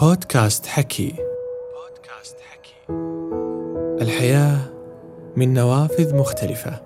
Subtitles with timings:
[0.00, 1.08] بودكاست حكي.
[1.08, 2.74] بودكاست حكي
[4.02, 4.70] الحياة
[5.36, 6.82] من نوافذ مختلفة.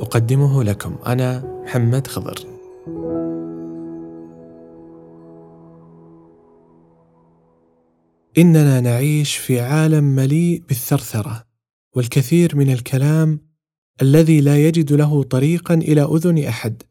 [0.00, 2.38] أقدمه لكم أنا محمد خضر.
[8.38, 11.44] إننا نعيش في عالم مليء بالثرثرة
[11.96, 13.40] والكثير من الكلام
[14.02, 16.82] الذي لا يجد له طريقا إلى أذن أحد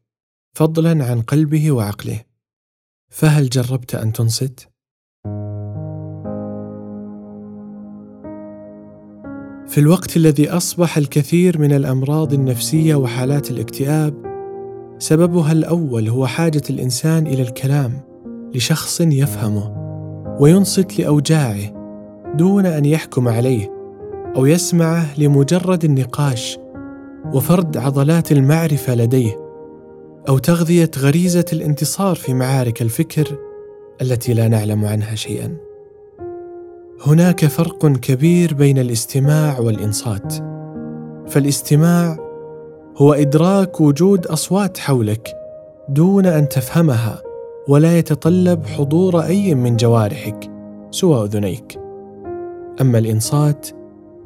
[0.54, 2.31] فضلا عن قلبه وعقله.
[3.12, 4.68] فهل جربت أن تنصت؟
[9.68, 14.14] في الوقت الذي أصبح الكثير من الأمراض النفسية وحالات الاكتئاب
[15.00, 17.92] سببها الأول هو حاجة الإنسان إلى الكلام
[18.56, 19.74] لشخص يفهمه
[20.40, 21.82] وينصت لأوجاعه
[22.38, 23.72] دون أن يحكم عليه
[24.36, 26.58] أو يسمعه لمجرد النقاش
[27.34, 29.41] وفرد عضلات المعرفة لديه.
[30.30, 33.38] أو تغذية غريزة الانتصار في معارك الفكر
[34.02, 35.58] التي لا نعلم عنها شيئا.
[37.06, 40.34] هناك فرق كبير بين الاستماع والإنصات.
[41.28, 42.18] فالاستماع
[42.98, 45.34] هو إدراك وجود أصوات حولك
[45.90, 47.22] دون أن تفهمها
[47.68, 50.52] ولا يتطلب حضور أي من جوارحك
[50.92, 51.80] سوى أذنيك.
[52.82, 53.68] أما الإنصات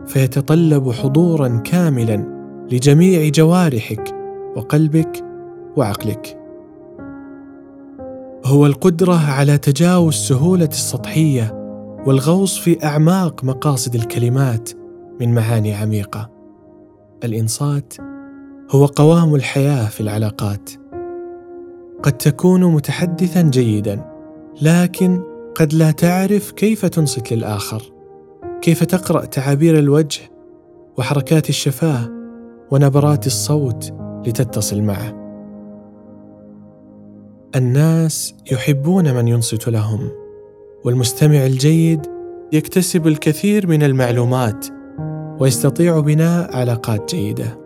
[0.07, 2.25] فيتطلب حضورا كاملا
[2.71, 4.15] لجميع جوارحك
[4.55, 5.25] وقلبك
[5.77, 6.41] وعقلك.
[8.45, 11.53] هو القدرة على تجاوز سهولة السطحية
[12.05, 14.69] والغوص في أعماق مقاصد الكلمات
[15.19, 16.29] من معاني عميقة.
[17.23, 17.93] الإنصات
[18.71, 20.69] هو قوام الحياة في العلاقات.
[22.03, 24.05] قد تكون متحدثا جيدا
[24.61, 25.23] لكن
[25.55, 27.83] قد لا تعرف كيف تنصت للآخر.
[28.61, 30.21] كيف تقرأ تعابير الوجه
[30.97, 32.09] وحركات الشفاه
[32.71, 33.93] ونبرات الصوت
[34.27, 35.24] لتتصل معه.
[37.55, 40.09] الناس يحبون من ينصت لهم
[40.83, 42.01] والمستمع الجيد
[42.53, 44.67] يكتسب الكثير من المعلومات
[45.39, 47.57] ويستطيع بناء علاقات جيده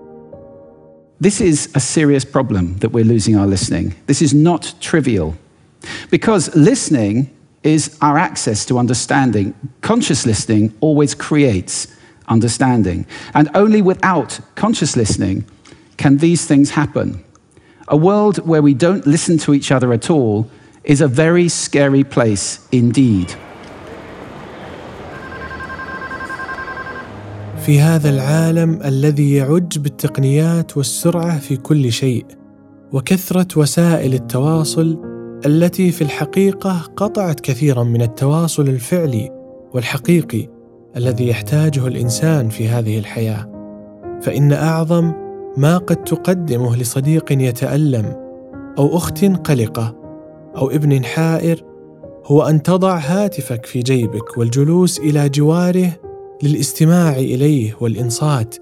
[1.19, 3.93] This is a serious problem that we're losing our listening.
[4.05, 5.33] This is not trivial.
[6.09, 7.29] Because listening
[7.63, 9.53] is our access to understanding.
[9.81, 11.87] Conscious listening always creates
[12.29, 13.05] understanding.
[13.33, 15.43] And only without conscious listening
[15.97, 17.21] can these things happen.
[17.91, 20.45] A world where we don't listen to each other at all
[20.83, 23.35] is a very scary place indeed.
[27.65, 32.25] في هذا العالم الذي يعج بالتقنيات والسرعة في كل شيء
[32.91, 34.97] وكثرة وسائل التواصل
[35.45, 39.29] التي في الحقيقة قطعت كثيرا من التواصل الفعلي
[39.73, 40.47] والحقيقي
[40.97, 43.49] الذي يحتاجه الإنسان في هذه الحياة
[44.21, 48.15] فإن أعظم ما قد تقدمه لصديق يتألم
[48.77, 49.95] أو أخت قلقة
[50.57, 51.63] أو ابن حائر
[52.25, 55.91] هو أن تضع هاتفك في جيبك والجلوس إلى جواره
[56.43, 58.55] للاستماع إليه والإنصات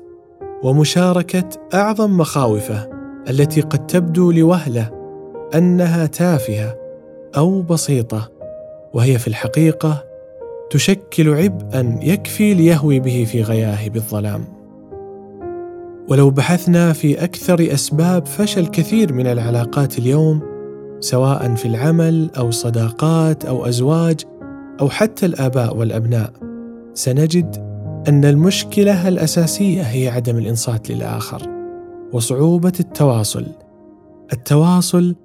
[0.64, 2.90] ومشاركة أعظم مخاوفه
[3.30, 4.92] التي قد تبدو لوهلة
[5.56, 6.78] أنها تافهة
[7.38, 8.30] أو بسيطة
[8.94, 10.04] وهي في الحقيقة
[10.70, 14.57] تشكل عبئا يكفي ليهوي به في غياهب الظلام.
[16.10, 20.42] ولو بحثنا في أكثر أسباب فشل كثير من العلاقات اليوم
[21.00, 24.22] سواء في العمل أو صداقات أو أزواج
[24.82, 26.34] أو حتى الآباء والأبناء
[26.94, 27.56] سنجد
[28.08, 31.42] أن المشكلة الأساسية هي عدم الإنصات للآخر
[32.14, 33.46] وصعوبة التواصل.
[34.34, 35.16] التواصل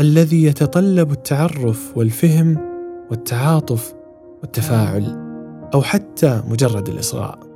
[0.00, 2.58] الذي يتطلب التعرف والفهم
[3.10, 3.94] والتعاطف
[4.42, 5.04] والتفاعل
[5.74, 7.47] أو حتى مجرد الإصغاء.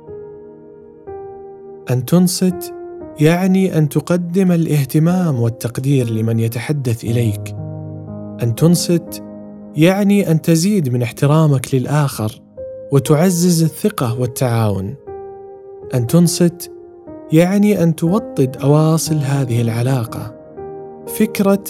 [1.91, 2.73] أن تنصت
[3.19, 7.55] يعني أن تقدم الاهتمام والتقدير لمن يتحدث إليك.
[8.43, 9.23] أن تنصت
[9.75, 12.41] يعني أن تزيد من احترامك للآخر
[12.91, 14.95] وتعزز الثقة والتعاون.
[15.93, 16.71] أن تنصت
[17.31, 20.35] يعني أن توطد أواصل هذه العلاقة.
[21.07, 21.63] فكرة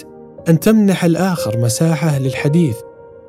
[0.48, 2.76] أن تمنح الآخر مساحة للحديث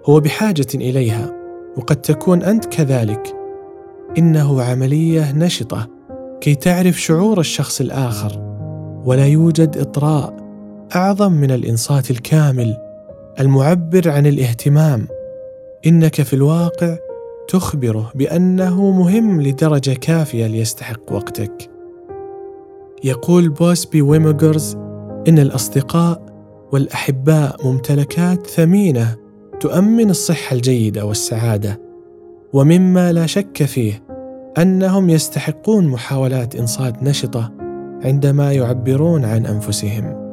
[0.06, 1.34] هو بحاجة إليها
[1.78, 3.36] وقد تكون أنت كذلك.
[4.18, 5.95] إنه عملية نشطة.
[6.46, 8.40] كي تعرف شعور الشخص الآخر
[9.06, 10.36] ولا يوجد إطراء
[10.96, 12.78] أعظم من الإنصات الكامل
[13.40, 15.08] المعبر عن الاهتمام.
[15.88, 16.98] إنك في الواقع
[17.48, 21.70] تخبره بأنه مهم لدرجة كافية ليستحق وقتك.
[23.04, 24.76] يقول بوسبي ويمجرز
[25.28, 26.26] إن الأصدقاء
[26.72, 29.16] والأحباء ممتلكات ثمينة
[29.60, 31.80] تؤمن الصحة الجيدة والسعادة
[32.54, 34.05] ومما لا شك فيه
[34.58, 37.52] أنهم يستحقون محاولات إنصات نشطة
[38.04, 40.26] عندما يعبرون عن أنفسهم.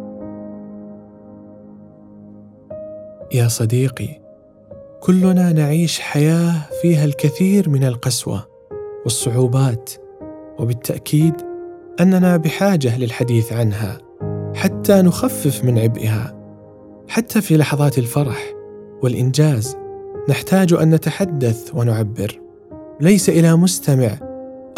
[3.34, 4.20] يا صديقي
[5.00, 8.46] كلنا نعيش حياة فيها الكثير من القسوة
[9.04, 9.90] والصعوبات
[10.58, 11.34] وبالتأكيد
[12.00, 13.98] أننا بحاجة للحديث عنها
[14.54, 16.42] حتى نخفف من عبئها.
[17.08, 18.54] حتى في لحظات الفرح
[19.02, 19.76] والإنجاز
[20.28, 22.41] نحتاج أن نتحدث ونعبر.
[23.02, 24.18] ليس إلى مستمع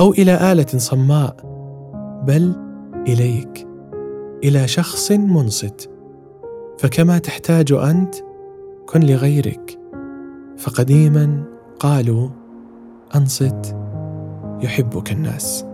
[0.01, 1.37] أو إلى آلة صماء
[2.27, 2.53] بل
[3.09, 3.67] إليك
[4.45, 5.91] إلى شخص منصت.
[6.79, 8.15] فكما تحتاج أنت
[8.87, 9.79] كن لغيرك.
[10.57, 11.43] فقديما
[11.81, 12.29] قالوا
[13.15, 13.77] أنصت
[14.63, 15.65] يحبك الناس.